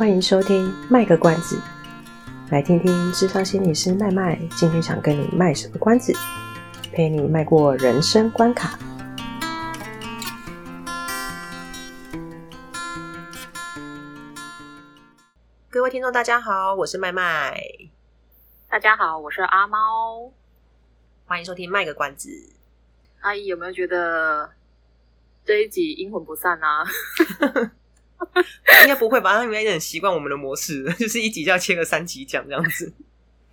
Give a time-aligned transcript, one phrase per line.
[0.00, 1.60] 欢迎收听卖个关子，
[2.50, 6.10] 来听听智商心理师麦麦今天想跟你卖什么关子，
[6.90, 8.78] 陪你迈过人生关卡。
[15.68, 17.60] 各位听众，大家好，我是麦麦。
[18.70, 20.32] 大家好，我是阿猫。
[21.26, 22.30] 欢迎收听卖个关子。
[23.20, 24.50] 阿姨有没有觉得
[25.44, 26.86] 这一集阴魂不散啊？
[28.82, 29.36] 应该不会吧？
[29.38, 32.92] 他应该很习惯我们的模式， 就是一集就要切个三集讲这样子。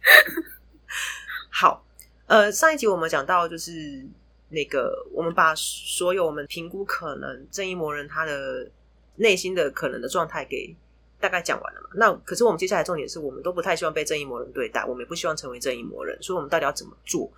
[1.50, 1.86] 好，
[2.26, 4.06] 呃，上一集我们讲到就是
[4.50, 8.70] 那个，我们把所有我们评估可能正义魔人他的
[9.16, 10.76] 内心的可能的状态给
[11.20, 11.90] 大概讲完了嘛。
[11.96, 17.32] 那可是我们接下来重点是我们都不太希望被正义魔人对待，我们也不希望成为正义魔人，所以我们到底要怎么做？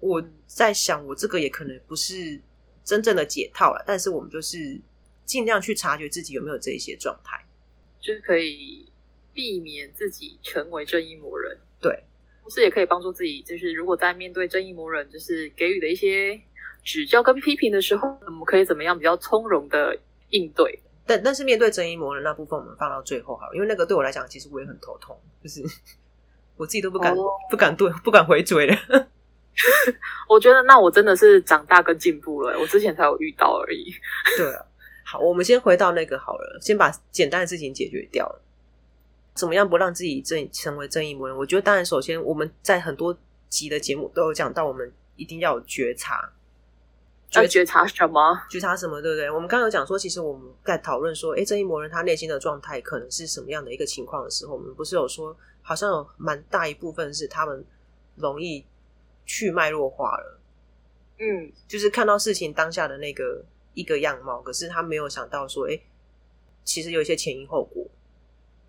[0.00, 2.40] 我在想，我这个也可能不是
[2.84, 4.80] 真正的解套了，但是我们就是。
[5.24, 7.44] 尽量去察觉自己有没有这一些状态，
[8.00, 8.90] 就是可以
[9.32, 11.58] 避免自己成为正义魔人。
[11.80, 12.04] 对，
[12.42, 16.40] 同时也可以帮助自己，就是如果在面对正义魔人，就是给予的一些
[16.82, 19.98] 指教跟批评的时候，我们可以怎么样比较从容的
[20.30, 20.80] 应对？
[21.06, 25.62] 但但是面对正义魔人那部分，我们放到最后好了，因为那个对我来讲，其实我也很头痛， 就是
[26.56, 27.30] 我自己都不敢、oh.
[27.50, 28.76] 不敢对 不敢回嘴了。
[30.28, 33.92] 我觉得那我真的是长大跟进步了，我之前才有遇到而已。
[34.36, 34.64] 对啊。
[35.14, 38.42] 好，我们先回到那个好了，先把简单的事情解决掉了。
[39.32, 41.36] 怎么样不让自己正成为正义魔人？
[41.36, 43.16] 我觉得，当然，首先我们在很多
[43.48, 46.32] 集的节目都有讲到，我们一定要有觉察。
[47.30, 48.36] 要觉察什么？
[48.50, 49.00] 觉察什么？
[49.00, 49.30] 对不对？
[49.30, 57.64] 我们刚刚有讲说，其实我们在讨论说，哎，正义魔人他内心的状态可能是什么样的一个情况的时候，我们不是有说，好像有蛮大一部分是他们
[58.16, 58.64] 容易
[59.24, 60.40] 去脉络化了。
[61.20, 63.44] 嗯，就是看到事情当下的那个。
[63.74, 65.78] 一个样貌，可是他没有想到说，哎，
[66.64, 67.86] 其实有一些前因后果，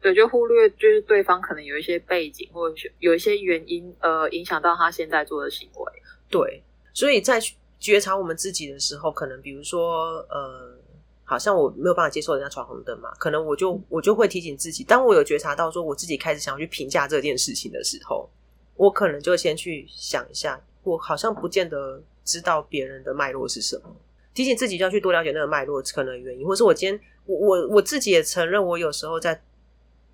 [0.02, 5.94] 对，就忽略就是对方可能有一些背景，或者是有一些原因，呃，影响到他现在做的行为。
[6.30, 6.62] 对，
[6.94, 7.40] 所以在
[7.80, 10.78] 觉察我们自己的时候，可能比如说，呃，
[11.24, 18.30] 好像我没有办法接受人家闯红灯嘛，可能我就我就会提醒自己，当我有觉察到说我自己开始想要去评价这件事情的时候，
[18.76, 23.96] 我可能就先去想一下，我好像不见得知道别人的脉络是什么。
[24.36, 29.42] 提醒自己就要去多了解那个脉络可能原因，或是我今天我我我自己也承认，我有时候在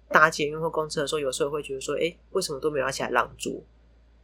[0.10, 3.52] 搭捷运或公车的时候，有时候会觉得说，哎，为什么都没有要起来让座？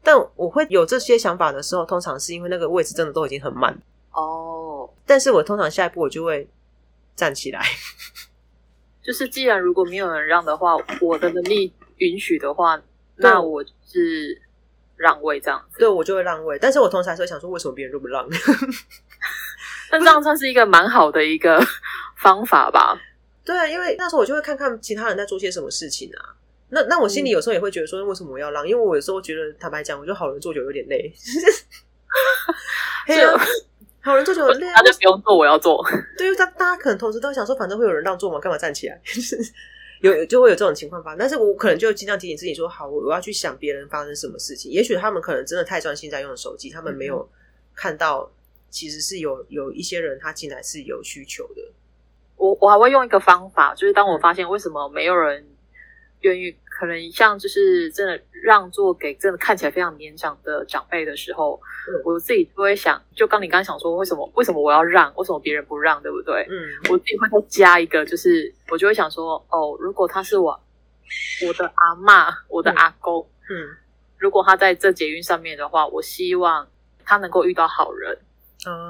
[0.03, 3.73] 但我会有这些想法的时候，通常是因为那个位置真的都已经很满
[4.11, 4.87] 哦。
[4.87, 4.89] Oh.
[5.05, 6.47] 但是我通常下一步我就会
[7.15, 7.61] 站起来，
[9.01, 12.79] 就是既然如果没有人让的话，我的能力允许的话，
[13.15, 14.41] 那我是
[14.95, 15.79] 让位这样子。
[15.79, 16.59] 对，我就会让位。
[16.59, 18.27] 但是我同时还是会想说，为什么别人都不让？
[19.91, 21.59] 但这样算是一个蛮好的一个
[22.17, 22.99] 方法吧？
[23.45, 26.35] 对啊，因为那时候我就会看看其他人在做些什么事情啊。
[26.69, 28.67] 那那我心里有时候也会觉得说，为什么我要让？
[28.67, 31.13] 因为我有时候觉得，坦白讲，我觉得好人做久有点累。
[34.01, 35.81] 好人做久很累，他就不用做，我要做。
[36.17, 39.01] 对于大大家可能同时都想说，反正会有人让座嘛，干嘛站起来？
[40.01, 41.17] 有就会有这种情况发生。
[41.17, 44.69] 但是我可能就尽量提醒自己说，好，我我要去想别人发生什么事情。
[44.69, 47.29] 也许他们可能真的太专心在用手机，他们没有
[47.73, 48.29] 看到。
[48.69, 51.61] 其实是有有一些人他进来是有需求的。
[52.35, 55.43] 我我还会用一个方法，就是当我发现为什么没有人
[56.21, 66.45] 愿意，可能像就是真的让座给真的看起来非常年长的长辈的时候，嗯、我自己就会想，就刚你刚刚想说为什么为什么我要让，为什么别人不让，对不对？
[66.47, 70.59] 嗯，我自己会再加一个，就是我就会想说，哦，如果他是我
[71.47, 73.77] 我的阿嬷，我的阿公，嗯，嗯
[74.19, 76.67] 如果他在这捷运上面的话，我希望
[77.03, 78.15] 他能够遇到好人。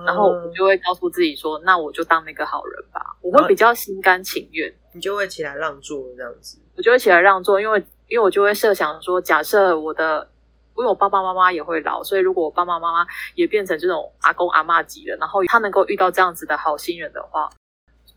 [0.06, 6.60] 然后我就会告诉自己说：“那我就当那个好人吧。”我会比较心甘情愿，你就会起来让座这样子。
[6.76, 10.30] 我就会起来让座，因为因为我就会设想说，假设我的，
[10.78, 13.06] 因为我爸爸妈妈也会老，所以如果我爸爸妈妈
[13.36, 17.50] 也变成这种阿公阿妈级的，然后他能够遇到这样子的好心人的话，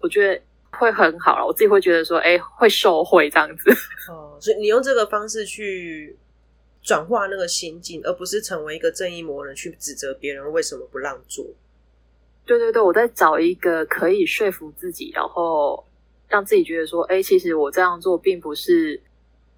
[0.00, 0.42] 我觉得
[0.78, 1.46] 会很好了。
[1.46, 3.70] 我自己会觉得说：“哎，会受惠这样子。”
[4.12, 6.18] 哦，所以你用这个方式去。
[6.82, 11.46] 转化那个心境，而不是成为一个正义魔人去指责别人为什么不让座。
[12.46, 15.84] 对对对，我在找一个可以说服自己，然后
[16.28, 19.00] 让自己觉得说，哎，其实我这样做并不是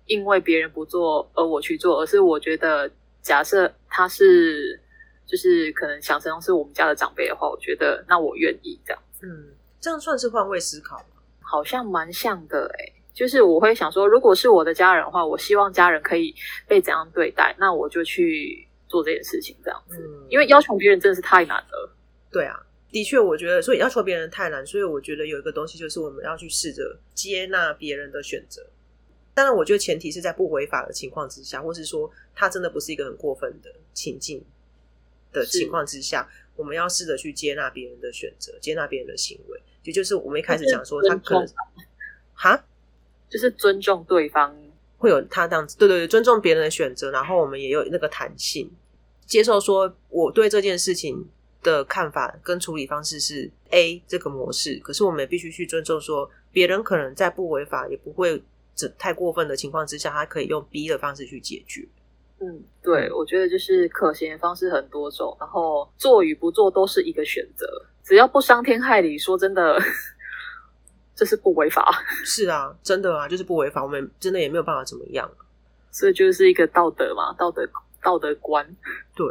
[0.06, 2.90] 因为别人不做而我去做，而是我觉得，
[3.22, 4.78] 假设他是
[5.26, 9.02] 就是可能想成是我们家的长辈的话，我觉得那我愿意这样。
[9.22, 11.04] 嗯，这样算是换位思考吗？
[11.40, 16.34] 好像蛮像的诶就是我会想说，如果是我的家人的话，我希望家人可以
[16.66, 19.98] 被怎样对待，那我就去做这件事情，这样子。
[19.98, 21.92] 嗯，因为要求别人真的是太难了。
[22.30, 22.58] 对啊，
[22.90, 24.66] 的确，我觉得，所以要求别人太难。
[24.66, 28.64] 所以我觉得有一个东西，就是我们要去试着接纳别人的选择。
[29.34, 34.42] 当然，我觉得前提是在不违法的情况之下，或是说他真的不是一个很过分的情境
[35.32, 36.26] 的情况之下，
[36.56, 39.60] 我们要试着去接纳别人的选择，接纳别人的行为。
[39.84, 41.46] 也就是我们一开始讲说，他可能
[42.34, 42.62] 哈，
[43.32, 44.54] 就是尊重对方，
[44.98, 48.70] 会有他这样子，对对对，尊重别人的选择，然后我们也有那个弹性，
[49.24, 51.26] 接受说我对这件事情
[51.62, 58.42] 的看法跟处理方式是 A 这个模式，可是我们也必须去尊重说，别人可能在不违法也不会
[58.98, 61.88] 太过分的情况之下，他可以用 B 的方式去解决。
[62.40, 67.66] 嗯，对，我觉得就是可行的方式很多种，然后做与不做都是一个选择，
[68.04, 69.16] 只要不伤天害理。
[69.16, 69.80] 说真的，
[71.14, 71.90] 这是不违法。
[72.24, 75.30] 是啊，真的啊，就是不违法，我们真的也没有办法怎么样。
[75.90, 77.68] 所以就是一个道德嘛，道德
[78.02, 78.76] 道德观。
[79.14, 79.26] 对。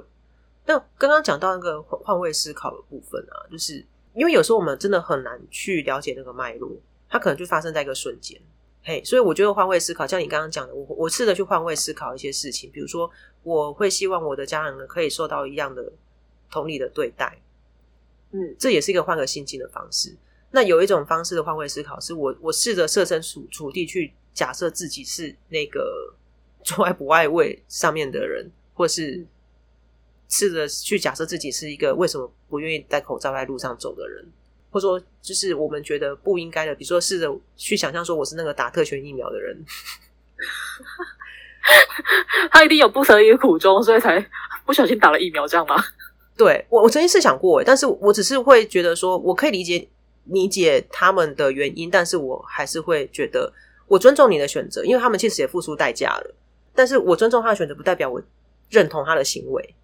[0.63, 3.83] 那刚刚讲到那个换位思考的部分啊，就是
[4.13, 6.71] 因为有时候我们真的很难去了解那个脉络，
[7.09, 8.39] 它可能就发生在一个瞬间，
[8.83, 13.09] 嘿，所以我觉得换位思考，像你刚刚讲的，我我试着去换位思考一些事情，比如说
[13.41, 15.91] 我会希望我的家人呢可以受到一样的
[16.51, 17.41] 同理的对待，
[18.31, 20.15] 嗯，这也是一个换个心境的方式。
[20.51, 26.13] 那有一种方式的换位思考，是我我试着设身处处地去假设自己是那个
[26.63, 29.25] 做爱不爱位上面的人，或是。
[30.33, 34.25] 试着去假设自己是一个为什么不愿意戴口罩在路上走的人，
[34.69, 39.65] 或者说就是我们觉得不应该的，比如说试着去想象说我是那个打特权疫苗的人，
[42.49, 44.25] 他一定有不得已的苦衷，所以才
[44.65, 45.75] 不小心打了疫苗，这样吗？
[46.37, 49.85] 对，我我曾经是想过，但是我只是会觉得说我可以理解
[50.25, 53.51] 理解他们的原因，但是我还是会觉得
[53.87, 56.35] 我尊重你的选择，因为他们其实也付出代价了，
[56.73, 58.21] 但是我尊重他的选择，不代表我
[58.69, 59.75] 认同他的行为。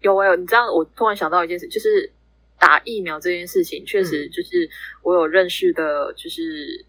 [0.00, 2.12] 有哎，你知道，我突然想到一件事，就是
[2.58, 4.68] 打疫苗这件事情，确实就是
[5.02, 6.84] 我有认识的，就是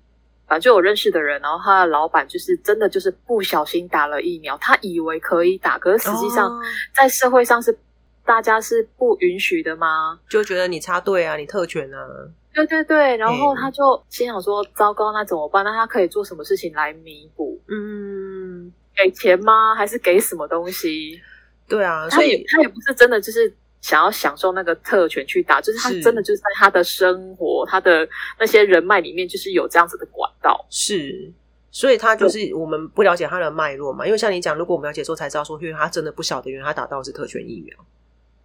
[0.48, 6.52] 反正就有认识的人，然后他的老板就是真的就是不小心打了疫苗，他以为可以打，可是实际上
[6.94, 7.78] 在社会上是
[8.28, 10.20] 大家是不允许的吗？
[10.30, 12.06] 就觉得你插队啊，你特权啊，
[12.54, 15.64] 对对对，然后他就心想说，糟糕，那怎么办？
[15.64, 17.58] 那他可以做什么事情来弥补？
[17.70, 19.74] 嗯，给钱吗？
[19.74, 21.22] 还是给什么东西？
[21.70, 28.08] 对啊，所以他也不是真的就是想要享受那个特权去打，就是他真的就是在他的生活、他的
[28.38, 30.66] 那些人脉里面，就是有这样子的管道。
[30.70, 31.32] 是，
[31.72, 34.06] 所以他就是我们不了解他的脉络嘛。
[34.06, 37.78] 因为像你讲，如果我们了解之后才知道说，因为他真的不晓得，原来他打到的是特权疫苗。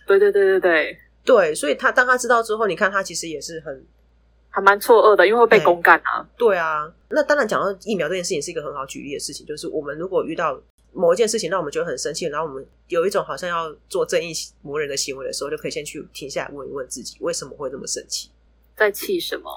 [0.06, 3.86] 对对对对对对，所以他当他知道之后，你看他其实也是很
[4.50, 6.26] 还蛮错愕的，因为会被公干啊。
[6.36, 10.60] 对啊，那当然讲到疫苗这件事情是一个很好举例的事情，就是我们如果遇到。
[10.94, 18.28] 某一件事情让我们觉得很生气，然后我们有一种好像要做正义魔人的行为的时候，就可以先去停下来问一问自己，为什么会这么生气？
[18.76, 19.50] 在气什么？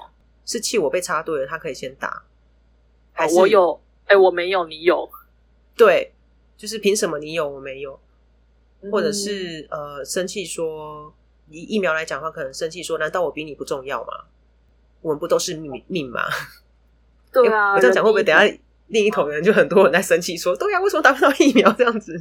[0.46, 2.22] 是气我被插队了，他可以先打，
[3.12, 3.78] 还是我有？
[4.06, 5.06] 哎、欸，我没有，你有？
[5.76, 6.10] 对，
[6.56, 8.00] 就是凭什么你有我没有？
[8.90, 11.12] 或者是、嗯、呃，生气说
[11.50, 14.12] 以疫苗来讲的话，可能生气说，难道我比你不重要吗？
[15.02, 16.22] 我们不都是命命吗？
[17.32, 18.58] 对啊，我这样讲会不会等下？
[18.88, 21.72] 另一头人就很多人在生气，说：“对呀，为什么打不到疫苗？
[21.72, 22.12] 这样子，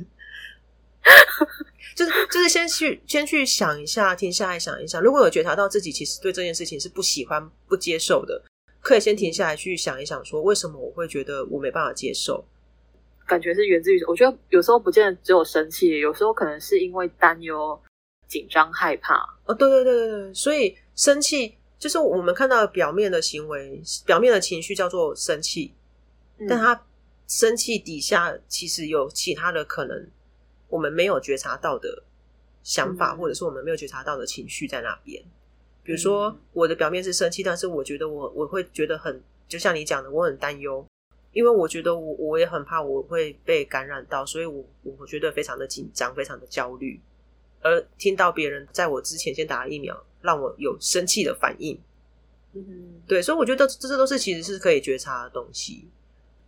[1.95, 4.99] 就是就是先去先去想一下，停下来想一想。
[4.99, 8.41] 如果有觉察到自己其实对这件事情是不喜欢、不接受的，
[8.81, 12.43] 可以先停下来去想一想，说为什么我会觉得我没办法接受？
[13.25, 17.79] 感觉是源自于，我觉得有时候不见得只有生气，有时候可能是因为担忧、
[18.27, 19.15] 紧张、害怕。
[19.45, 25.73] 哦，对对对对对，所以生气就是我们看到表面的行为、表面的情绪叫做生气。”
[26.49, 26.85] 但他
[27.27, 30.11] 生气底下其实有其他的可能，
[30.67, 32.03] 我们没有觉察到的
[32.61, 35.23] 想法，或者是我们没有觉察到的情绪在那边。
[35.81, 40.85] 比如说，我的表面是生气，但是我觉得我我会觉得很，就像你讲的，我很担忧，
[41.35, 46.97] 因为我觉得我我也很怕我会被感染到，所以我我觉得非常的紧张，非常的焦虑。
[47.61, 51.77] 而听到别人在我之前先打了疫苗，让我有生气的反应。
[52.53, 55.89] 嗯，对，所以我觉得这这都是其实是可以觉察的东西。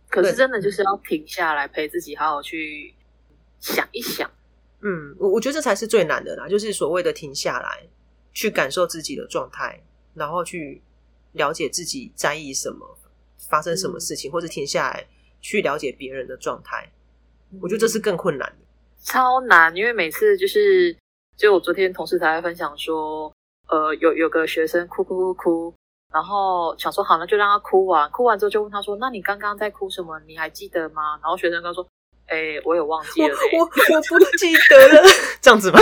[0.08, 2.94] 可是真的就是要停下来陪自己好好去
[3.60, 4.30] 想一想，
[4.80, 7.86] 嗯，我我觉得这才是最难的啦，就是所谓的停下来
[8.32, 9.78] 去感受自己的状态，
[10.14, 10.80] 然后去
[11.32, 12.97] 了解自己在意什么，
[13.48, 15.06] 发生什么事情，嗯、或者停下来
[15.40, 16.88] 去了解别人的状态，
[17.62, 18.66] 我觉得这是更困难的，
[19.02, 20.96] 超难，因为每次就是
[21.36, 23.32] 就我昨天同事才在分享说，
[23.68, 25.74] 呃，有有个学生哭哭哭哭。
[26.10, 28.10] 然后想说好，那就让他哭完。
[28.10, 30.18] 哭完之后就问他说：“那你刚刚在哭什么？
[30.26, 31.86] 你还记得吗？”然后学生刚说
[32.28, 35.08] ：“哎、欸，我有忘记了、欸，我我，我不记得了，
[35.42, 35.78] 这样子吧？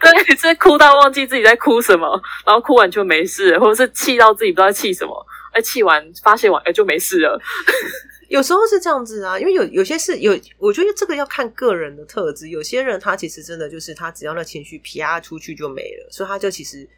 [0.00, 5.26] 对，对，是哭到忘记自己在哭什么，然后哭完就没事，或者是气到自己不知道气什么，
[5.58, 7.40] 哎，气完发泄完，哎，就没事了。
[8.28, 12.48] 有时候是这样子啊，因为有有些事有，我觉得这个要看个人的特质。
[12.50, 16.88] 有些人他其实真的就是他只要那情绪啪出去就没了，所以他就其实，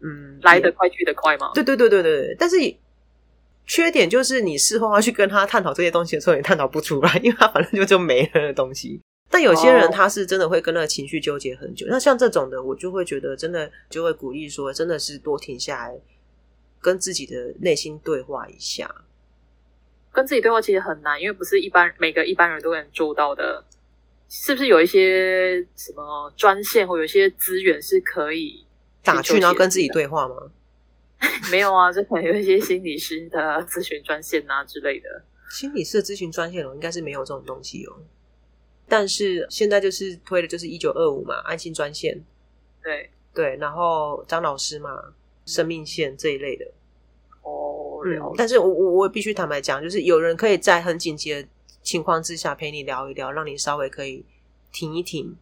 [0.00, 1.50] 嗯，来得快去得快嘛。
[1.54, 2.56] 对对对对对，但是
[3.66, 9.00] 缺点就是你事后要去跟他探讨这些东西的时候，也探讨不出来，因为他反正就就没了的东西。
[9.30, 16.00] 但有些人他是真的会跟那个情绪纠结很久，那像这种的，我就会觉得真的就会鼓励说，真的是多停下来，
[16.80, 18.92] 跟自己的内心对话一下。
[20.12, 23.64] 跟自己对话其实很难，因为不是一般每个一般人都能做到的。
[24.30, 28.62] 是不是有一些什么专线或有一些资源是可以
[29.02, 30.50] 打去，然后跟自己对话吗？
[31.50, 35.24] 没有啊，这可能有一些心理师的咨询专线啊之类的。
[35.48, 37.96] 心理师的咨询专线哦，应该是没有这种东西哦。
[38.86, 42.22] 但是现在就是推的就是一九二五嘛，安心专线。
[42.82, 44.90] 对对，然后张老师嘛，
[45.48, 46.66] 生命线这一类的。
[47.42, 51.48] 哦嗯，但是我我我必须坦白讲，就是有人可以在很紧急的
[51.82, 54.24] 情况之下陪你聊一聊，让你稍微可以
[54.70, 55.34] 停一停，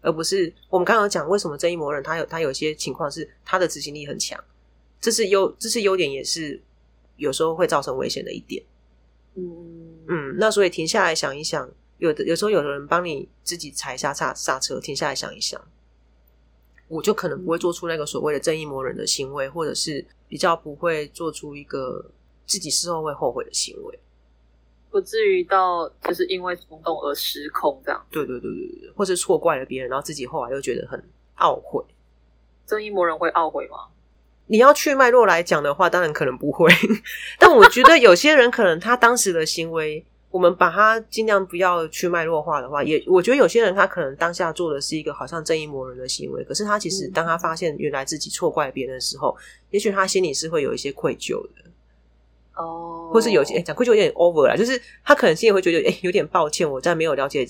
[0.00, 4.42] 而不是我们刚刚讲为什么正义魔人他有他有些情况是他的执行力很强，
[5.00, 6.60] 这是优这是优点，也是
[7.16, 8.64] 有时候会造成危险的一点。
[9.36, 9.44] 嗯
[10.08, 15.60] 嗯，那所以停下来想一想，有的有时候有的人帮你自己踩一下刹刹车，停下来想一想。
[16.88, 22.04] 我就可能不会做出那个所谓的正义魔人的行为，或者是比较不会做出一个
[22.46, 23.98] 自己事后会后悔的行为，
[24.90, 28.06] 不至于到就是因为冲动而失控这样。
[28.10, 31.02] 对对对对对，或是错怪了别人，然后自己后来又觉得很
[31.38, 31.82] 懊悔。
[32.66, 33.88] 正义魔人会懊悔吗？
[34.46, 36.70] 你要去脉络来讲的话，当然可能不会，
[37.40, 40.04] 但我觉得有些人可能他当时的行为。
[40.34, 49.36] 我们把它尽量不要去脉络化的话，也我觉得有些人他可能当下做的是一个好像正义魔人的行为，可是他其实当他发现原来自己错怪别人的时候，
[49.70, 51.70] 也许他心里是会有一些愧疚的
[52.56, 57.46] 哦，或是有些讲愧疚有点 over 了，就是他可能心里会觉得哎有点抱歉，我在没有了解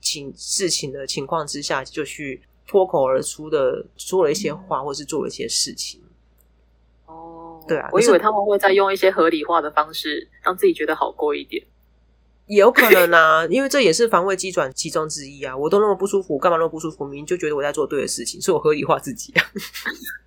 [0.00, 6.00] 情事情的情况之下就去脱口而出的说了一些话，或是做了一些事情。
[7.06, 11.66] 哦，对啊，我以为他们会再用一些合理化的方式让自己觉得好过一点。
[12.50, 15.56] 也有可能啊，因为这也是防卫机转其中之一啊。
[15.56, 17.04] 我都那么不舒服，干嘛那么不舒服？
[17.04, 19.44] 明明就觉得我在做对的事情，所以我合理化自己啊。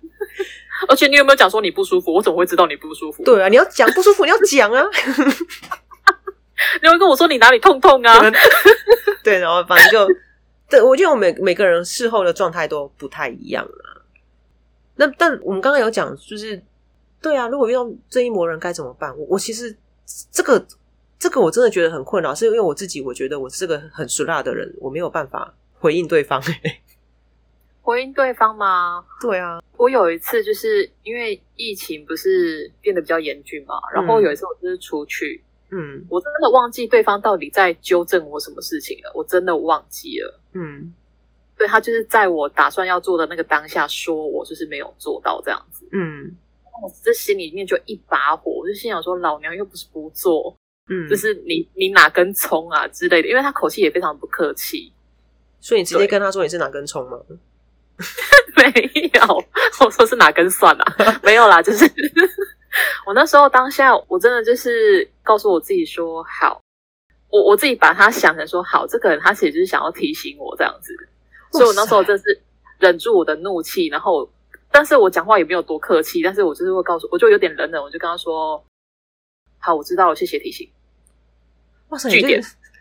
[0.88, 2.14] 而且你有没有讲说你不舒服？
[2.14, 3.22] 我怎么会知道你不舒服？
[3.24, 4.82] 对啊，你要讲不舒服，你要讲啊。
[6.80, 8.32] 你会跟我说你哪里痛痛啊？
[9.22, 10.08] 对，然后反正就，
[10.70, 14.00] 对，我觉得我每每个人事后的状态都不太一样啊。
[14.96, 16.62] 那但我们刚刚有讲，就是
[17.20, 19.14] 对啊，如果遇到这一魔人该怎么办？
[19.18, 19.76] 我我其实
[20.32, 20.66] 这个。
[21.24, 26.38] 这个我真的觉得很困扰，是因为我自己，我觉得我是个很俗辣的人，我没有办法回应对方。
[27.80, 29.02] 回应对方吗？
[29.22, 40.92] 对啊，我有一次就是因为疫情不是变得比较严峻嘛，然后有一次我就是出去，嗯，我真的忘记对方到底在纠正我什么事情了，我真的忘记了，嗯，
[41.56, 46.36] 对，他就是在我打算要做的那个当下说我就是没有做到这样子，嗯，
[46.82, 50.54] 我这心里面就一把火，我就心想说老娘又不是不做。
[50.88, 54.92] 嗯，就是你你哪根葱啊之类的，因为他口气也非常不客气，
[55.60, 57.18] 所以你直接跟他说你是哪根葱吗？
[58.56, 59.44] 没有，
[59.80, 61.20] 我说是哪根蒜啊？
[61.22, 61.84] 没有啦，就是
[63.06, 66.60] 我那时候当下我真的就是告诉我自己说好，
[67.28, 70.94] 我我自己把他想成说好，这个人他其实就是想要提醒我这样子，
[71.52, 72.40] 所以我那时候真是
[72.78, 74.30] 忍住我的怒气，然后
[74.70, 78.62] 但是我讲话也没有多客气，但是我就是会告诉，我就有点冷冷，我就跟他说。
[79.58, 80.70] 好，我知道了，谢谢提醒。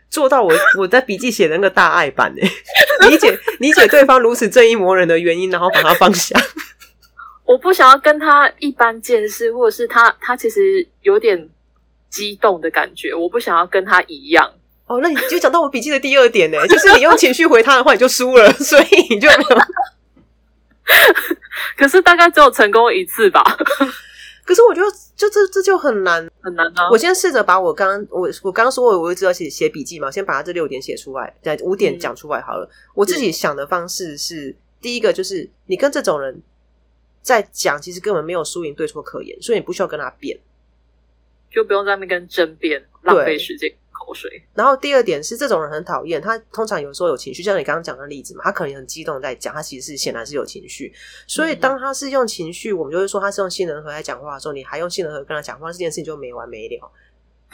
[0.09, 2.47] 做到我 我在笔记写的那个大爱版诶，
[3.09, 6.39] 理解理解对方如此正义魔人的原因，然后把他放下。
[7.45, 11.49] 我不想要跟他一般见识，或者是他他其实有点
[12.09, 14.49] 激动的感觉，我不想要跟他一样。
[14.85, 19.57] 哦，那你就讲到我笔记的第二点呢，就是你用情绪回他的话，你就输了，所以你就没有。
[21.77, 23.41] 可是大概只有成功一次吧。
[24.45, 26.89] 可是我觉得，就这这就很难很难啊！
[26.91, 32.65] 我先试着把我刚刚我我刚刚说我我一直要写写笔记嘛，先把它这六点写出来，在五点讲出来好了。
[32.65, 36.41] 嗯、我自己想的方式是，是第一个就是你跟这种人
[37.21, 40.37] 在讲，其实根本没有输赢对错可言，所以你不需要跟他辩，
[41.49, 43.73] 就不用在那边跟争辩，浪费时间。
[44.03, 44.29] 口水。
[44.53, 50.93] 然后第二点是，这种人很讨厌，他通常有时候有情绪，像你刚刚讲的例子嘛，他可能很激动在讲，他其实是显然是有情绪。
[51.27, 56.91] 所以当他是用情绪，我们就会说他是用杏仁核在讲话的时候，你还用杏仁核跟他讲话，这件事情就没完没了。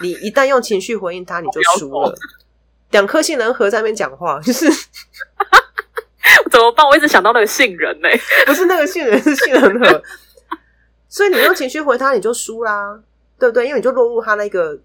[0.02, 2.16] 你一旦用情绪回应他，你就输了。
[2.92, 4.66] 两颗杏仁核在那边讲话，就是
[6.50, 6.88] 怎么办？
[6.88, 10.02] 我一直想到那个杏仁呢、欸，不是那个杏仁，是杏仁核。
[11.08, 13.00] 所以你用情绪回他，你就输啦，
[13.38, 13.68] 对不对？
[13.68, 14.80] 因为你就落入他那个，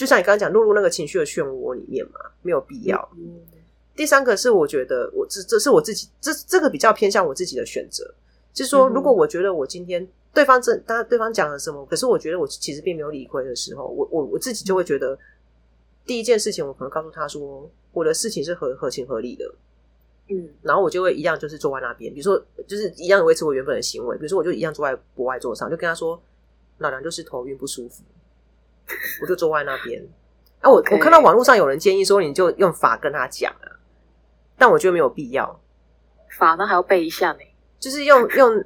[0.00, 3.10] 就像你刚刚讲，落入那个情绪的漩涡里面嘛，没有必要。
[3.18, 3.38] 嗯、
[3.94, 8.10] 第三个是，我觉得我这这是我自己，这这个比较偏向我自己的选择，
[8.54, 15.18] 就是说，如果我觉得我今天对方这，当对方讲了什么，可是我觉得我其实并没有理亏的时候，我我我自己就会觉得。
[16.06, 19.54] 第一件事情，我可能告诉他说，我的事情是合合情合理的，
[20.28, 26.20] 嗯，然后我就会一样，就是坐在那边，比如说，就是一样维持我原本的行为，比如说，我就一样坐在博爱座上，就跟他说，
[26.78, 28.02] 老娘就是头晕不舒服，
[29.22, 30.02] 我就坐在那边。
[30.60, 33.68] 啊，我.我看到网络上有人建议说，你就用法跟他讲啊，
[34.56, 35.60] 但我觉得没有必要，
[36.38, 37.38] 法呢还要背一下呢，
[37.78, 38.64] 就是用用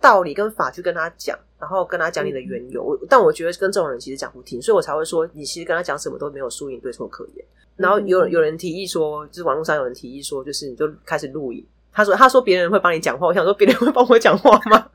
[0.00, 1.38] 道理跟法去跟他讲。
[1.58, 7.42] 然后跟他讲你的缘由，嗯、但我觉得跟这种人其实讲不听，所以我才会说，你其实跟他讲什么都没有输赢对错可言。
[7.76, 11.66] 然后有有人提议说，就是网络上有人提议说，就是你就开始录影。
[11.90, 14.86] 他说他说别人会帮你讲话，我想说别人会帮我讲话吗？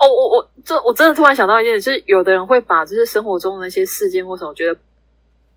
[0.00, 4.78] 哦，我我这我真的突然想到一件事，就是有的人会把就是生活中的那些事件或什么觉得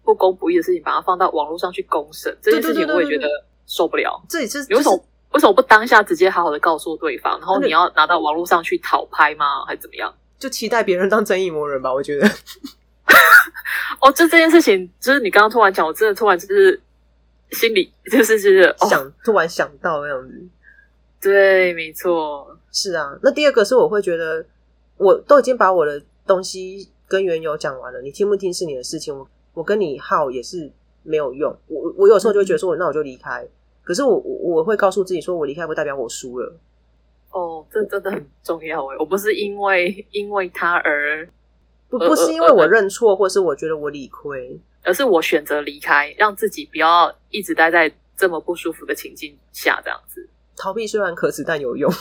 [0.03, 3.27] 不公不义的事情，把它放到网络上去公审，这件事情我也觉得
[3.65, 4.21] 受不了。
[4.29, 5.03] 这里是有种。
[5.33, 9.63] 为什么不当下直接好好的告诉对方，然后你要拿到网络上去讨拍吗？
[9.65, 10.13] 还是怎么样？
[10.37, 12.27] 就期待别人当正义魔人吧，我觉得。
[14.01, 16.81] 哦，就这件事情，就是你刚刚突然讲，我真的突然就是
[17.51, 20.41] 心里就是就是想、哦、突然想到那样子。
[21.21, 23.17] 对，没错，是啊。
[23.21, 24.45] 那第二个是我会觉得，
[24.97, 30.71] 我都已经把我的东西跟原由讲完了，你听不听是你的事情，我我跟你耗也是
[31.03, 31.55] 没有用。
[31.67, 33.47] 我我有时候就会觉得说，嗯、那我就离开。
[33.83, 36.53] 可是我我会告诉自己说，我离开不代表我输了。
[37.31, 41.27] 哦，这真的很重要诶，我不是因为因为他而
[41.89, 50.27] 不不是因为我认错，或是我觉得我理亏，而是我选择离开，让自己不要一直待在这么不舒服的情境下，这样子。
[50.55, 51.91] 逃避虽然可耻，但有用。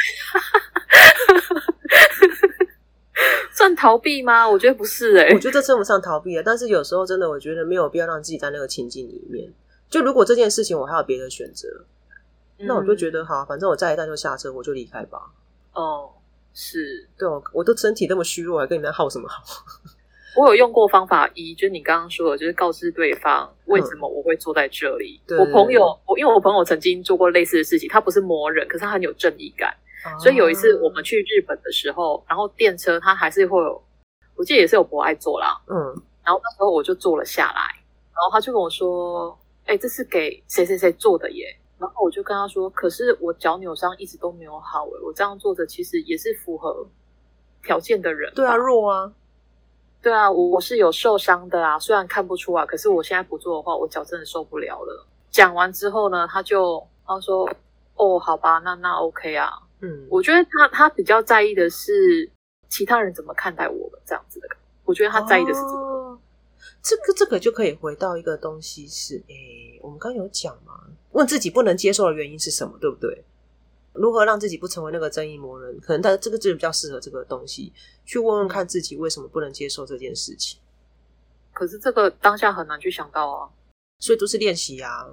[3.52, 4.48] 算逃避吗？
[4.48, 6.42] 我觉得不是诶，我觉得这称不上逃避啊。
[6.44, 9.52] 但是有时候真的，我觉得没有必要让自己在那个情境里面。
[9.90, 11.68] 就如果这件事情我还有别的选择，
[12.58, 15.18] 嗯、那我就觉得好，反正我再一站就下车，我就离开吧。
[15.74, 16.10] 哦，
[16.54, 19.42] 是，对哦，我都身体那么虚弱，还跟你们耗什么耗？
[20.36, 25.20] 我有用过方法一，就是你刚刚说的，就是告知对方为什么我会坐在这里。
[25.26, 33.82] 嗯、我朋友，我因为我朋友曾经做过类似的事情，他不是魔人，可是他很有正义感，啊、所以有一次我们去日本的时候，然后电车它还是会有，
[34.36, 35.76] 我记得也是有博爱坐啦，嗯，
[36.24, 37.60] 然后那时候我就坐了下来，
[38.14, 39.36] 然后他就跟我说。
[39.66, 41.46] 哎，这是给谁谁谁坐的耶？
[41.78, 46.84] 然后我就跟他说，可是我脚扭伤一直都没有好诶，我这样坐着其实也是符合
[47.62, 48.32] 条件的人。
[48.34, 49.12] 对啊，弱啊，
[50.02, 55.06] 对啊，我我是有受伤的啊，虽然看不出啊，可是我现在不做的话，我脚真的受不了了。
[55.30, 57.48] 讲完之后呢，他就他说，
[57.94, 62.30] 哦，好吧，那那 OK 啊，嗯，我觉得他他比较在意的是
[62.68, 64.48] 其他人怎么看待我们这样子的，
[64.84, 65.72] 我觉得他在意的是这个。
[65.72, 66.20] 哦
[66.82, 70.80] 这个这个就可以回到一个东西是，诶，我们刚刚有讲嘛，
[71.12, 73.22] 问自己不能接受的原因是什么，对不对？
[73.92, 75.78] 如何让自己不成为那个正义魔人？
[75.80, 77.72] 可能他这个就比较适合这个东西，
[78.04, 80.58] 去问问看自己为什么不能接受这件事情。
[81.52, 83.50] 可是这个当下很难去想到啊，
[83.98, 85.06] 所以都是练习啊。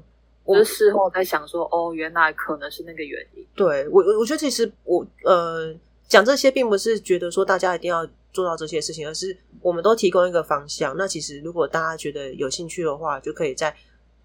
[0.47, 3.45] 我是事后在想说，哦，原来可能是那个原因。
[3.55, 5.75] 对，我，我觉得其实我呃
[6.07, 8.07] 讲这些，并不是觉得说大家一定要。
[8.33, 10.95] 做到这些事情，而是我们都提供一个方向。
[10.95, 13.75] 那其实，如果大家觉得有兴趣的话，就可以在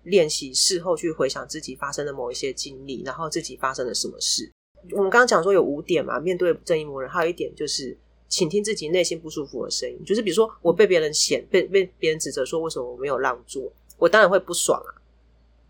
[0.02, 4.52] 练习事后去回想自己发生的某一些经历，然后自己发生了什么事。
[4.90, 7.96] 我们刚刚讲说有五点嘛，面对正义魔人，还有一点就是
[8.28, 9.98] 请听自己内心不舒服的声音。
[10.04, 14.92] 就是比如说，我被别人嫌，被被别人指责说为什么我没有让座，我当然会不爽啊。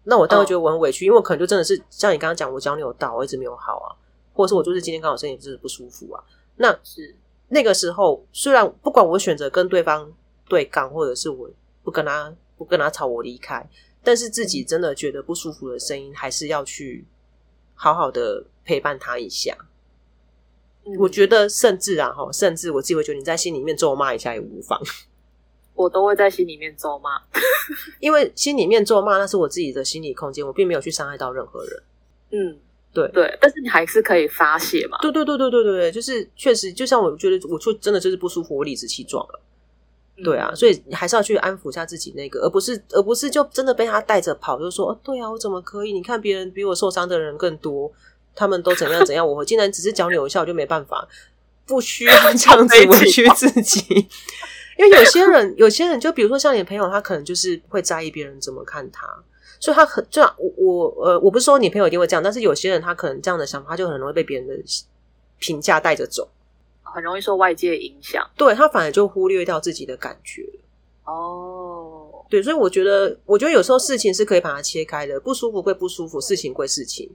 [0.04, 3.88] 那我当然觉得我很委屈，因为我可能就真的是像你刚刚讲，我脚扭到，我一直没有好啊，
[4.32, 6.22] 或者是我就是今天刚好身体就是不舒服啊。
[6.56, 7.14] 那是。
[7.54, 10.10] 那个时候，虽然不管我选择跟对方
[10.48, 11.50] 对杠，或者是我
[11.82, 13.68] 不跟他不跟他吵，我离开，
[14.02, 17.04] 但是自己真的觉得不舒服的声音，还是要去
[17.74, 19.54] 好好的陪伴他一下。
[20.86, 24.80] 嗯、我觉得，甚至啊，哈，甚至我自己会觉得你在心里面咒骂一下也无妨。
[25.74, 27.20] 我都会在心里面咒骂，
[28.00, 31.82] 因为心里面咒骂那是我自己的心理空间，我并没有去伤害到任何人。
[32.30, 32.58] 嗯。
[32.94, 34.98] 对对，但是你还是可以发泄嘛。
[35.00, 39.40] 对对对对对对对，就是确实，就像我觉得，我就真的就是不舒服，我理直气壮了。
[40.18, 45.92] 嗯、对啊，所以你还是要去安抚一下自己那个，而不是而不是就真的被他带着跑，就说哦，对啊，我怎么可以？
[45.94, 47.90] 你看别人比我受伤的人更多，
[48.34, 51.08] 他们都怎样怎样，我竟然只是脚扭一下我就没办法，
[51.64, 53.80] 不需要这样子委屈自己。
[54.78, 59.06] 因为有些人，有些人就比如说像你的朋友，他可能就是会在意别人怎么看他。
[59.60, 64.54] 所以他很这样，我我呃，我不是说你朋友一定会这样，但是有些人他可能这样的想法，他就很容易被别人的
[65.38, 66.28] 评价带着走，
[66.82, 68.28] 很容易受外界影响。
[68.36, 70.44] 对，他反而就忽略掉自己的感觉。
[71.04, 77.08] 哦，对，所以我觉得，我觉得有时候事情是可以把它切开的，不舒服归不舒服，事情归事情，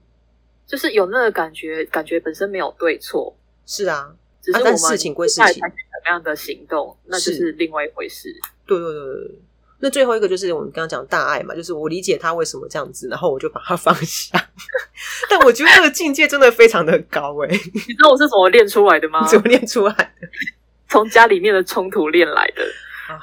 [0.65, 3.36] 就是有那个感觉，感觉本身没有对错。
[3.65, 4.15] 是啊，
[4.48, 8.34] 只是我们事情归事情，什么样的行动，那就是另外一回事。
[8.66, 9.40] 对对对对。
[9.80, 14.32] 那最后一个就是我们刚刚讲大爱嘛，就是我理解他为什么这样子，然后我就把他放下。
[15.30, 19.28] 但我觉得这个境界真的非常的高哎、欸、 你知道我是怎么练出来的吗？
[19.28, 20.28] 怎么练出来的？
[20.90, 22.64] 从家里面的冲突练来的。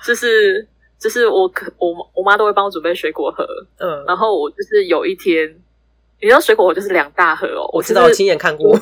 [0.04, 0.66] 就是
[0.98, 3.46] 就是我可我我妈都会帮我准备水果盒，
[3.78, 5.46] 嗯，然后我就是有一天，
[6.20, 8.78] 你知道水果盒就是两大盒哦，我知道，我亲眼看过。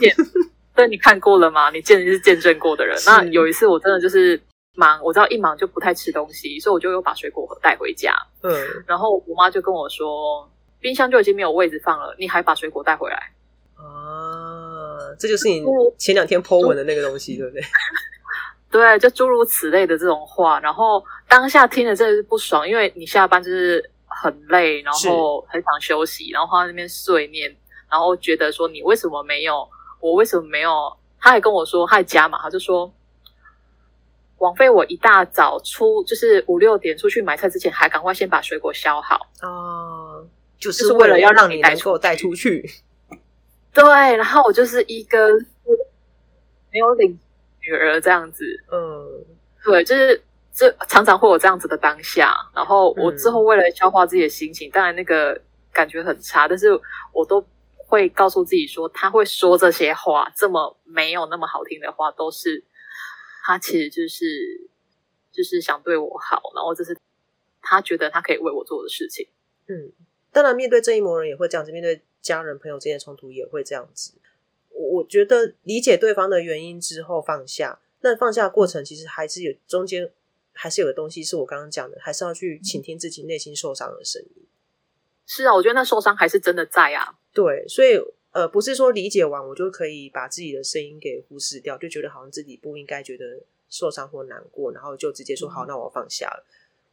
[0.75, 1.71] 对，你看过了吗？
[1.71, 2.97] 你见你是见证过的人。
[3.07, 4.41] 那有一次我真的就是。
[4.75, 8.15] 忙，我知道一忙就不太吃东西，所以我就又把水果盒带回家。
[8.43, 8.51] 嗯，
[8.87, 13.17] 然后我妈就跟我说，冰箱就已经没有位置放了，你还把水果带回来？
[13.77, 15.63] 啊，这就是你
[15.99, 17.63] 前两天 po 文的那个东西，对不对？
[18.73, 27.55] 对，就诸如此类的这种话，然后当下听了真的是不爽，因为你下班就是很累，然后很想休息，然后放在那边碎念，
[27.91, 29.69] 然后觉得说你为什么没有，
[30.03, 30.71] 我为什么没有？
[31.19, 32.93] 他还跟我说，他还加嘛，他就说。
[34.39, 40.27] 枉费我一大早出，就是五六点出去买菜之前，还赶快先把水果削好哦，
[40.59, 42.69] 就是为了要让你能够带出去。
[43.73, 43.85] 对，
[44.17, 45.29] 然后我就是一个
[46.73, 47.17] 没有领
[47.61, 49.25] 女儿这样子，嗯，
[49.63, 50.21] 对，就是
[50.53, 52.35] 这常常会有这样子的当下。
[52.53, 55.41] 然后我之后为了消化自己的心情，嗯、当然那个
[55.73, 56.69] 感觉很差，但是
[57.13, 57.41] 我都
[57.93, 62.65] 会告诉自己说，他会说这些话，这么没有那么好听的话，都是。
[63.45, 64.25] 他其实就是
[65.31, 66.97] 就是想对我好，然后这是
[67.61, 69.29] 他觉得他可以为我做的事情。
[69.67, 69.93] 嗯，
[70.31, 74.15] 当然，面对正义魔人也会这样子，面对家人朋友之间的冲突也会这样子。
[74.71, 80.11] 我我觉得理解对方的原因之后放下，那放下过程其实还是有中间
[80.55, 84.47] 还是有个东西是我刚刚讲的，还是要去倾听自己内心受伤的声音。
[85.27, 87.15] 是啊，我觉得那受伤还是真的在啊。
[87.33, 88.01] 对，所以。
[88.33, 93.27] 呃，不是说理解完我就可以把自己的声音给忽视掉，就觉得好像自己不应该觉得
[93.69, 96.43] 受伤或难过，然后就直接说好，那我放下了。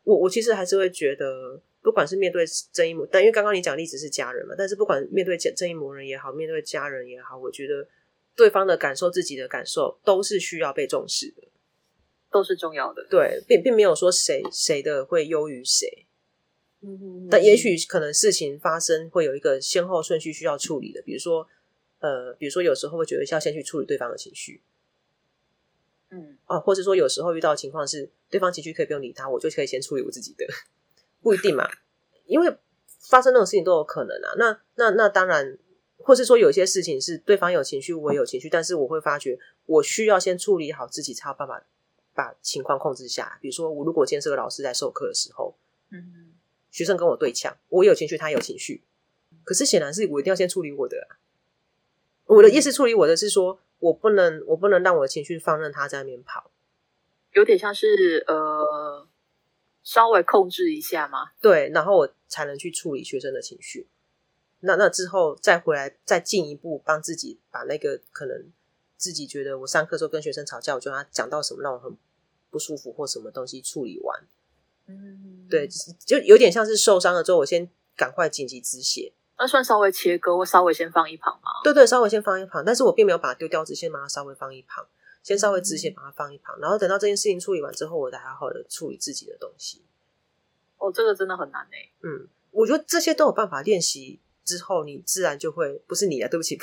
[0.04, 7.88] 我我其实还是会觉得，不管是面对正义魔，但因为刚刚你讲的例子是家人嘛，但是不管面对正义魔人也好，面对家人也好，我觉得
[8.36, 11.44] 对方的感受、自己的感受都是需要被重视的，
[12.30, 13.08] 都是重要的。
[13.10, 16.06] 对，并并没有说谁谁的会优于谁。
[16.82, 21.46] 嗯，但也许可能事情发生会有一个先后顺序需要处理的，比如说，
[22.00, 24.62] 呃，比如说有时候会觉得要先去处理对方的情绪，
[26.10, 30.46] 嗯，啊，或者说有时候遇到的情况是对方情绪可以不用理他，我就可以先处理我自己的，
[31.22, 31.70] 不一定嘛，
[32.26, 32.58] 因为
[33.10, 34.36] 发生那种事情都有可能啊。
[34.38, 35.58] 那那那当然，
[35.98, 41.62] 或是说有些事情是对方有情绪，我也有情绪，但是我会发觉我需要先处理好自己，才有办法
[42.14, 43.38] 把情况控制下来。
[43.42, 45.58] 比如说，我如果今天是个老师在授课的时候，
[45.92, 46.29] 嗯。
[46.72, 48.84] 学生跟我对呛，我有情绪，他有情绪，
[49.44, 51.18] 可是显然是我一定要先处理我的啊。
[52.26, 56.52] 我的意思，处理我的是说，我不能，我不能让我的情绪放任他在那边跑，
[57.34, 59.08] 有点像是呃，
[59.84, 61.32] 稍微控制一下嘛。
[61.42, 63.88] 对，然后我才能去处理学生的情绪。
[64.60, 68.52] 那那之后再回来，再进一步帮自己把那个可能
[68.96, 71.98] 自己觉得我上课时候跟学生吵架，我觉得他讲到什么让我很
[72.52, 74.28] 不舒服或什么东西处理完。
[74.90, 75.68] 嗯，对，
[76.06, 79.14] 就有点像是受伤了之后，我先赶快紧急止血。
[79.38, 81.50] 那算稍微切割，我稍微先放一旁吗？
[81.64, 82.66] 对对，稍微先放一旁。
[82.66, 84.86] 但是我并没有把它丢掉，只先把它稍微放一旁，
[85.24, 89.84] 先稍微止血，把它放一旁，嗯、然后等到这件事情处理完之后，我再好好的处理自己的东西。
[90.78, 91.92] 哦，这个真的很难诶。
[92.02, 96.58] 嗯，我觉得这些都有办法练习之后，你自然就会不是你啊，对不起，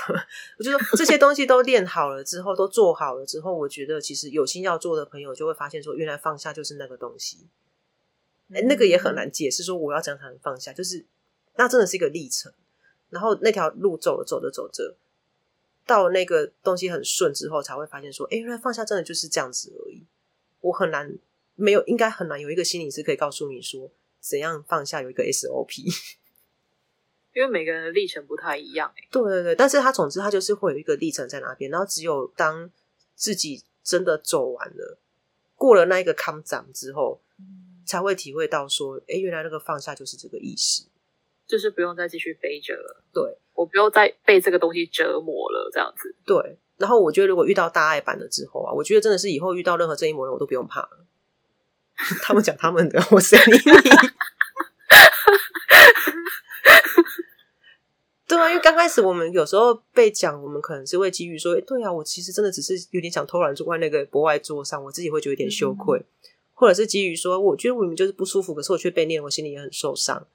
[0.58, 7.46] 我就说这些东西都练好了之后，都做好了之后，我觉得其实有心要做的朋友就会发现说，原来放下就是那个东西。
[8.52, 11.04] 哎，那个也很难解释，说我要怎样才能放下，就是
[11.56, 12.52] 那真的是一个历程。
[13.10, 14.96] 然后那条路走着走着走着，
[15.86, 20.04] 到那个东西很顺之后，才会发现说，哎，原来放下真的就是这样子而已。
[20.60, 21.16] 我很难，
[21.54, 25.84] 没有，应该很难有一个心理师可以告诉你说怎样放下，有一个 SOP。
[27.34, 32.70] 因为每个人的历程不太一样，哎，对对对，但是他总之他就是会有一个历程在那边，然后只有当
[33.14, 34.98] 自己真的走完了，
[35.54, 37.20] 过了那一个坎站之后。
[37.86, 40.88] 才会体会到说，哎，原来那个放下就是这个意思，
[41.46, 43.04] 就是不用再继续背着了。
[43.12, 46.14] 对，我不用再被这个东西折磨了，这样子。
[46.26, 51.06] 对，然后我觉得如果遇到大爱版的之后啊，我觉得真的是以后遇到任何正义魔人，我都不用怕了。
[52.22, 53.70] 他们讲他们的，我谁理你？
[58.36, 66.04] 啊，因为刚开始我们有时候被讲，我们可能是会基于说，对啊，我其实真的只是有点想偷懒坐在那个博爱桌上，我自己会觉得有点羞愧，嗯、
[66.58, 70.26] 或者是基于说，我觉得我明明就是不舒服，可是我却被念，我心里也很受伤，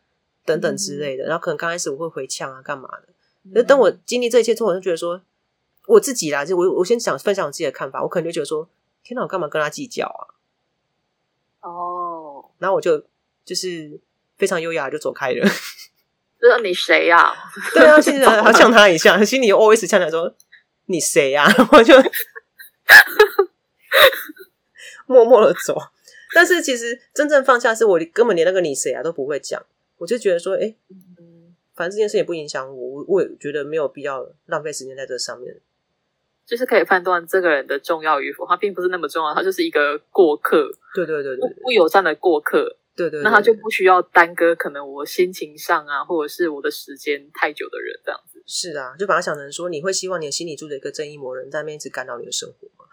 [0.45, 1.23] 等等之类的。
[1.23, 3.07] 嗯、然后可能刚开始我会回呛啊，干嘛的？
[3.53, 5.19] 那、嗯、等我经历这一切之后，我就觉得说，
[5.87, 8.69] 我自己啦，就我我先想分享我自己的看法，我可能就觉得说，
[9.03, 10.37] 天哪，我干嘛跟他计较啊？
[11.61, 13.03] 哦，然后我就
[13.43, 13.99] 就是
[14.37, 15.49] 非常优雅就走开了。
[16.39, 17.35] 知道你谁呀、啊？
[17.73, 20.35] 对啊，现在 好像他一下，心里 always 呛他说
[20.85, 21.53] 你谁呀、啊？
[21.73, 21.95] 我就
[25.07, 25.75] 默默的走。
[26.33, 29.61] 但是其实真正放下，是我根本连那个你谁啊都不会讲。
[29.97, 30.75] 我就觉得说，哎、欸，
[31.75, 35.59] 反正这件事也不影响我，我也觉得没有必要浪费时间在这上面。
[36.43, 40.71] 就是可以判断这个人的重要与否，他并不是那么重要，他就是一个过客。
[40.93, 42.77] 对对对对，对，不友善的过客。
[42.93, 48.43] 对，对对，那他就不需要耽搁可能我心情上啊，或者是我的时间太久的人这样子。
[48.45, 52.89] 是啊，就把他想成说，你会希望你的心里住着一个正义魔人，在那边一直干扰你的生活吗？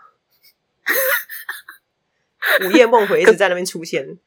[2.67, 4.19] 午夜梦回一直在那边出现。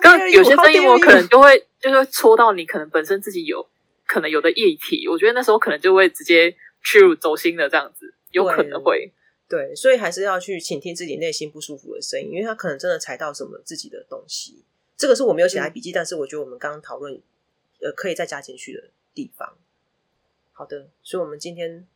[0.00, 3.68] 刚有些声音我可能就会就是会戳到你，可能本身自己有
[4.06, 9.12] 可能有的液体，我觉得那时候可能就会直接去入走心的这样子，有可能会
[9.48, 14.64] 对，所以还是要去倾听自己内心不舒服的声音，因为他可能真的踩到什么自己的东西。
[14.96, 17.20] 这个是我没有写在笔记，嗯、但是我觉得我们刚刚讨论，
[17.80, 19.56] 呃，可以再加进去的地方。
[20.52, 21.95] 好的，所以，我们今天，哎，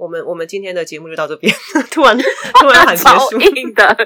[0.00, 1.54] 我们我们今天的节目就到这边，
[1.92, 3.96] 突然突然喊结束，硬的，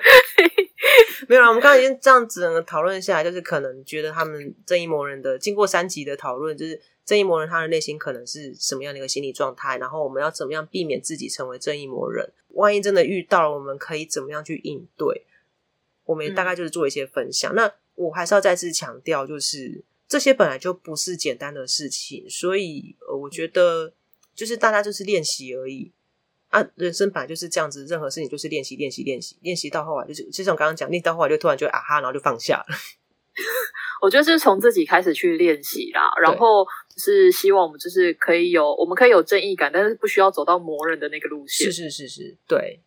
[1.29, 15.25] 没有啦，我们刚刚已经这样子讨论下来，就是可能觉得他们正义魔人的经过三集的讨论，就是正义魔人他的内心可能是什么样的一个心理状态，然后我们要怎么样避免自己成为正义魔人，万一真的遇到了，我们可以怎么样去应对？
[16.05, 17.73] 我们大概就是做一些分享，嗯、那。
[17.97, 23.93] 我还是要再次强调，就是这些本来就不是简单的事情，所以呃，我觉得
[24.35, 25.93] 就是大家就是练习而已
[26.49, 26.67] 啊。
[26.75, 32.67] 人生本来就是这样子，任何事情就是练习，练习，练习，练习到后来就是，就像我刚刚讲，练到后来就突然就啊哈，然后就放下了。
[34.03, 36.67] 我觉得是从自己开始去练习啦，然后
[36.97, 41.71] 是希望我们就是可以有，我们可以有正义感，但是不需要走到磨人的那个路线。
[41.71, 42.81] 是是是是，对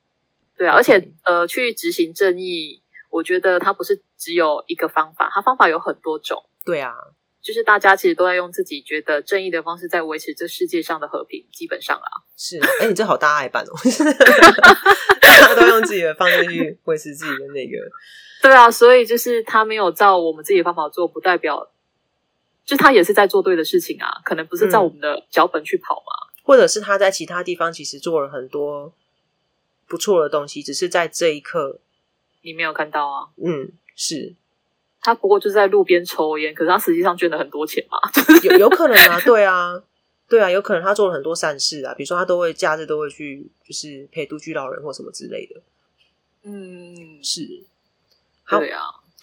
[0.57, 2.81] 对啊，而且呃，去执行正义。
[3.09, 6.43] 我觉得它不是只有一个方法，它方法有很多种。
[6.65, 6.93] 对啊，
[7.47, 12.19] 就是大家其实都在用自己觉得正义的方式在维持这世界上的和平，基本上啊。
[12.35, 13.71] 是，哎、欸，你这好大爱版哦！
[15.21, 17.77] 大家都用自己的方式去维持自己的那个。
[18.43, 21.71] 对啊，所以就是他没有照我们自己的方法做，不代表
[22.65, 24.09] 就他也是在做对的事情啊。
[24.25, 28.93] 可能不是照我们的脚本去跑嘛，嗯、或者是他在其他地方其实做了很多
[29.87, 31.79] 不错的东西，只是在这一刻。
[32.41, 33.29] 你没有看到啊？
[33.43, 34.35] 嗯，是
[35.07, 37.97] 他不过就是在路边抽烟，可是他实际上捐了很多钱嘛，
[38.43, 39.17] 有有可能啊？
[39.21, 39.81] 对啊，
[40.27, 45.61] 对啊，有可能他做了很多善事啊，比如说他都会假日都会去，就是陪独居老人或什么之类的。
[46.43, 47.63] 嗯，是，
[48.43, 48.81] 好对啊。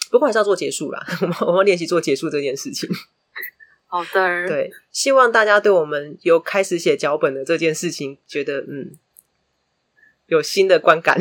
[0.09, 2.89] 不过还是要做结束啦， 我们我们练习做结束这件事情。
[3.85, 8.97] 好的，对，希望大家对我们有开始写脚本的这件事情，觉得嗯，
[10.25, 11.15] 有新的观感。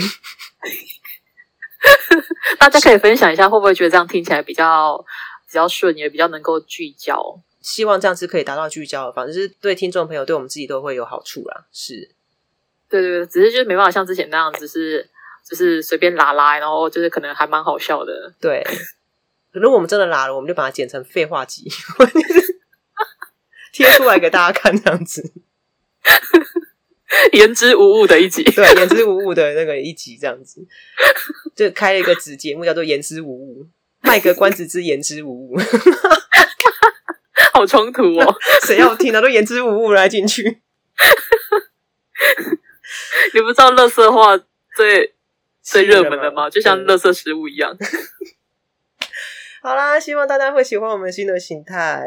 [2.58, 4.98] 大家可以分享一下，会不会觉得这样听起来比较
[5.46, 7.40] 比较顺，也比较能够聚焦？
[7.60, 11.64] 希望这样子可以达到聚焦的方式，就是对听众朋友、对我们自己都会有好处啦。
[11.72, 12.10] 是，
[12.90, 15.08] 对对对，只是就是没办法像之前那样，子是
[15.48, 18.32] 就是随便拉拉，然后就是可能还蛮好笑的。
[18.40, 18.62] 对，
[19.52, 21.70] 如果我们真的拉了，我们就把它剪成废话集，
[23.72, 25.32] 贴出来给大家看，这样子。
[27.32, 30.66] 言之无物的一集， 对，言之无物的那个一集，这样子，
[31.54, 33.66] 就开了一个子节目，叫做“言之无物”，
[34.02, 35.58] 卖个关子之言之无物，
[37.52, 38.34] 好冲突哦！
[38.66, 39.20] 谁要听啊？
[39.20, 40.60] 都言之无物来进去。
[43.32, 44.36] 你不知道乐色话
[44.76, 45.14] 最
[45.62, 46.48] 最热门的吗？
[46.50, 47.76] 就像乐色食物一样。
[49.62, 52.06] 好啦，希望大家会喜欢我们新的形态。